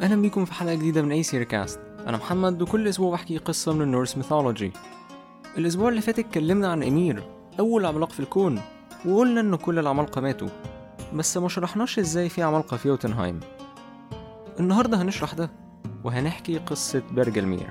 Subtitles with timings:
[0.00, 3.82] أهلا بيكم في حلقة جديدة من Aesir Cast أنا محمد وكل أسبوع بحكي قصة من
[3.82, 4.72] ال Norse mythology.
[5.58, 7.22] الأسبوع اللي فات اتكلمنا عن إمير
[7.60, 8.60] أول عملاق في الكون
[9.06, 10.48] وقلنا إن كل العمالقة ماتوا.
[11.14, 13.40] بس ما شرحناش إزاي في عمالقة في يوتنهايم
[14.60, 15.50] النهاردة هنشرح ده
[16.04, 17.70] وهنحكي قصة برجلمير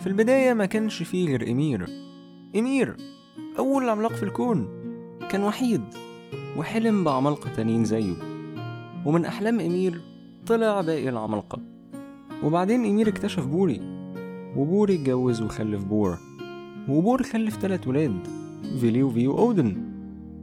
[0.00, 1.86] في البداية ما كانش فيه غير إمير.
[2.56, 2.96] إمير
[3.58, 4.68] أول عملاق في الكون.
[5.34, 5.82] كان وحيد
[6.56, 8.14] وحلم بعمالقة تانيين زيه.
[9.06, 10.00] ومن أحلام إمير
[10.46, 11.58] طلع باقي العمالقة.
[12.44, 13.80] وبعدين إمير اكتشف بوري
[14.56, 16.18] وبوري اتجوز وخلف بور.
[16.88, 18.26] وبور خلف تلات ولاد
[18.80, 19.76] فيلي وفي وأودن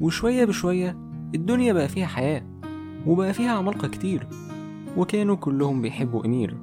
[0.00, 0.96] وشوية بشوية
[1.34, 2.42] الدنيا بقى فيها حياة
[3.06, 4.26] وبقى فيها عمالقة كتير.
[4.96, 6.56] وكانوا كلهم بيحبوا إمير.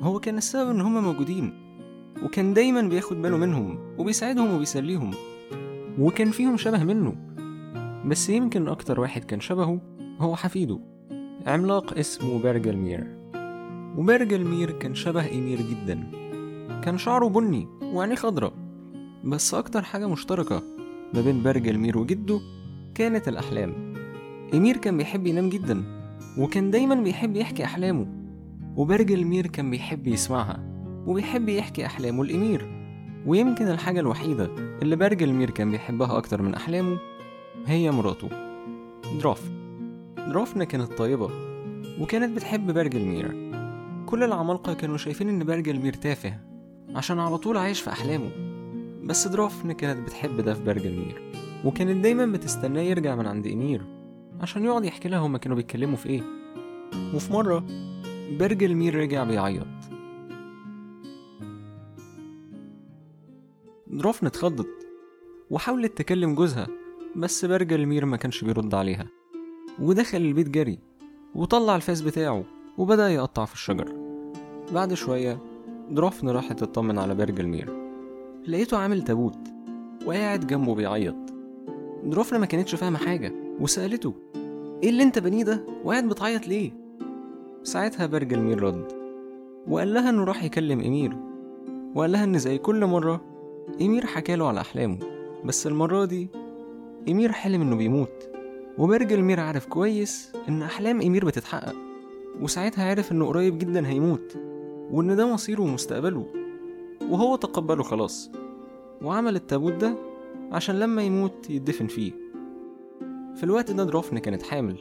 [0.00, 1.52] هو كان السبب إن هما موجودين.
[2.24, 5.10] وكان دايما بياخد باله منهم وبيساعدهم وبيسليهم.
[5.98, 7.27] وكان فيهم شبه منه.
[8.08, 9.80] بس يمكن أكتر واحد كان شبهه
[10.20, 10.80] هو حفيده.
[11.46, 13.18] عملاق اسمه برجلمير
[13.98, 16.10] وبرجلمير كان شبه إمير جدا.
[16.84, 18.52] كان شعره بني وعينيه خضرا
[19.24, 20.62] بس أكتر حاجة مشتركة
[21.14, 22.40] ما بين برجلمير وجده
[22.94, 23.94] كانت الأحلام.
[24.54, 25.84] إمير كان بيحب ينام جدا
[26.38, 28.06] وكان دايما بيحب يحكي أحلامه.
[28.76, 30.60] وبرجلمير كان بيحب يسمعها
[31.06, 32.68] وبيحب يحكي أحلامه لإمير
[33.26, 34.50] ويمكن الحاجة الوحيدة
[34.82, 36.98] اللي برجلمير كان بيحبها أكتر من أحلامه
[37.66, 38.28] هي مراته
[39.20, 39.50] درافن
[40.16, 41.30] درافن كانت طيبة
[42.00, 43.48] وكانت بتحب برجلمير
[44.06, 46.38] كل العمالقة كانوا شايفين إن برجلمير تافه
[46.94, 48.30] عشان على طول عايش في أحلامه.
[49.04, 51.22] بس درافن كانت بتحب ده في برجلمير
[51.64, 53.82] وكانت دايما بتستناه يرجع من عند إمير
[54.40, 56.22] عشان يقعد يحكي لها هما كانوا بيتكلموا في إيه.
[57.14, 57.64] وفي مرة
[58.38, 59.66] برجلمير رجع بيعيط.
[63.86, 64.68] درافن اتخضت
[65.50, 66.66] وحاولت تكلم جوزها.
[67.18, 69.06] بس برجلمير ما كانش بيرد عليها.
[69.80, 70.78] ودخل البيت جري
[71.34, 72.44] وطلع الفاس بتاعه
[72.78, 73.92] وبدأ يقطع في الشجر.
[74.74, 75.38] بعد شوية
[75.90, 77.72] درافن راحت تطمن على برجلمير
[78.46, 79.38] لقيته عامل تابوت
[80.06, 81.16] وقاعد جنبه بيعيط.
[82.04, 84.14] درافن ما كانتش فاهمة حاجة وسألته
[84.82, 86.72] إيه اللي أنت بنيه ده؟ وقاعد بتعيط ليه؟
[87.62, 88.92] ساعتها برجلمير رد
[89.68, 91.16] وقال لها إنه راح يكلم إمير.
[91.94, 93.20] وقال لها إن زي كل مرة
[93.80, 94.98] إمير حكاله على أحلامه
[95.44, 96.28] بس المرة دي
[97.08, 98.28] إمير حلم إنه بيموت
[98.78, 101.74] وبرجلمير عارف كويس إن أحلام إمير بتتحقق
[102.40, 104.36] وساعتها عرف إنه قريب جدا هيموت
[104.90, 106.26] وإن ده مصيره ومستقبله
[107.10, 108.30] وهو تقبله خلاص
[109.02, 109.94] وعمل التابوت ده
[110.52, 112.12] عشان لما يموت يدفن فيه.
[113.36, 114.76] في الوقت ده درافن كانت حامل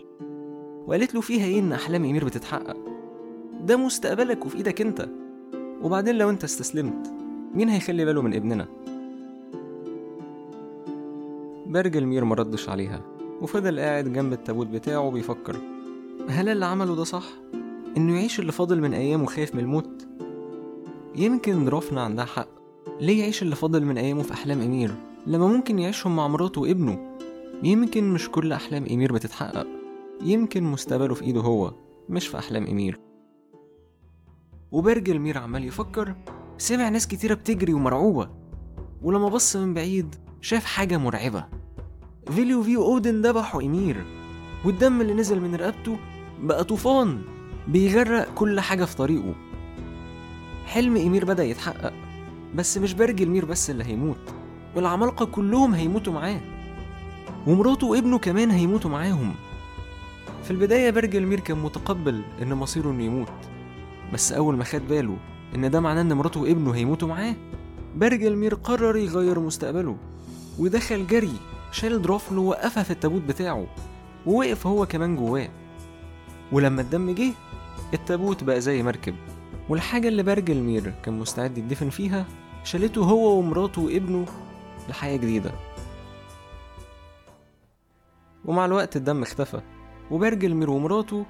[0.87, 2.77] وقالت له فيها إيه إن أحلام إمير بتتحقق؟
[3.65, 5.09] ده مستقبلك وفي إيدك أنت
[5.81, 7.13] وبعدين لو أنت استسلمت
[7.55, 8.67] مين هيخلي باله من ابننا؟
[11.77, 13.01] برجلمير مردش عليها
[13.41, 15.57] وفضل قاعد جنب التابوت بتاعه بيفكر
[16.29, 17.23] هل اللي عمله ده صح؟
[17.97, 20.07] إنه يعيش اللي فاضل من أيامه خايف من الموت؟
[21.15, 22.47] يمكن درافنا عندها حق.
[23.01, 24.95] ليه يعيش اللي فاضل من أيامه في أحلام إمير؟
[25.27, 27.17] لما ممكن يعيشهم مع مراته وابنه.
[27.63, 29.67] يمكن مش كل أحلام إمير بتتحقق.
[30.23, 31.73] يمكن مستقبله في إيده هو
[32.09, 32.99] مش في أحلام إمير.
[34.71, 36.15] وبرج المير عمال يفكر
[36.57, 38.29] سمع ناس كتيرة بتجري ومرعوبة.
[39.01, 41.66] ولما بص من بعيد شاف حاجة مرعبة.
[42.35, 44.03] فيلي وفي أودن ذبحوا إمير
[44.65, 45.97] والدم اللي نزل من رقبته
[46.41, 47.21] بقى طوفان
[47.67, 49.33] بيغرق كل حاجة في طريقه.
[50.65, 51.93] حلم إمير بدأ يتحقق
[52.55, 54.17] بس مش برجلمير بس اللي هيموت
[54.75, 56.41] والعمالقة كلهم هيموتوا معاه
[57.47, 59.33] ومراته وابنه كمان هيموتوا معاهم.
[60.43, 63.27] في البداية برجلمير كان متقبل إن مصيره إنه يموت
[64.13, 65.17] بس أول ما خد باله
[65.55, 67.35] إن ده معناه إن مراته وابنه هيموتوا معاه
[67.95, 69.97] برجلمير قرر يغير مستقبله
[70.59, 71.33] ودخل جري
[71.77, 73.67] شال درافن ووقفها في التابوت بتاعه
[74.25, 75.49] ووقف هو كمان جواه.
[76.51, 77.31] ولما الدم جه
[77.93, 79.15] التابوت بقى زي مركب.
[79.69, 82.25] والحاجة اللي برجلمير كان مستعد يدفن فيها
[82.63, 84.25] شالته هو ومراته وابنه
[84.89, 85.51] لحياة جديدة.
[88.45, 89.61] ومع الوقت الدم اختفى
[90.11, 91.25] وبرجلمير ومراته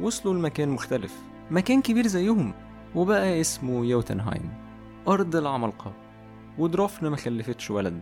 [0.00, 1.14] وصلوا لمكان مختلف
[1.50, 2.54] مكان كبير زيهم
[2.94, 4.52] وبقى اسمه يوتنهايم
[5.08, 5.92] أرض العمالقة.
[6.58, 8.00] ودرافن ما خلفتش ولد.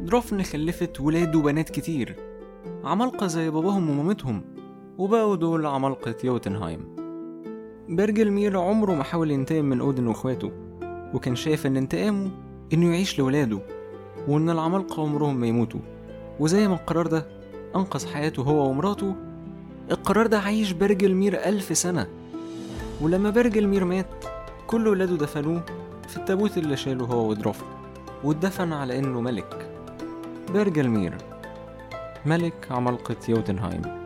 [0.00, 2.16] درافن خلفت ولاد وبنات كتير.
[2.84, 4.42] عمالقة زي باباهم ومامتهم
[4.98, 6.80] وبقوا دول عمالقة يوتنهايم.
[7.88, 10.52] برجلمير عمره ما حاول ينتقم من أودن وإخواته
[11.14, 12.30] وكان شايف إن انتقامه
[12.72, 13.58] إنه يعيش لولاده
[14.28, 15.80] وإن العمالقة عمرهم ما يموتوا.
[16.40, 17.26] وزي ما القرار ده
[17.76, 19.14] أنقذ حياته هو ومراته
[19.90, 22.06] القرار ده عايش برجلمير ألف سنة.
[23.00, 24.24] ولما برجلمير مات
[24.66, 25.62] كل ولاده دفنوه
[26.08, 27.66] في التابوت اللي شاله هو ودرافن
[28.24, 29.63] واتدفن على إنه ملك.
[30.50, 31.14] برجلمير
[32.26, 34.04] ملك عمالقة يوتنهايم.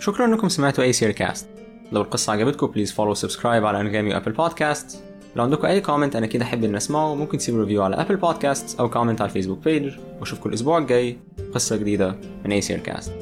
[0.00, 1.48] شكرا إنكم سمعتوا اي سير كاست
[1.92, 5.04] لو القصة عجبتكم please follow subscribe على أنغامي و Apple Podcast
[5.38, 7.14] لو عندكم أي comment أنا أكيد أحب ان أسمعه.
[7.14, 11.16] ممكن تسيبوا review على Apple Podcast أو comment على ال Facebook page وأشوفكم الأسبوع الجاي.
[11.54, 12.14] قصة جديدة
[12.44, 13.12] من Aesir Cast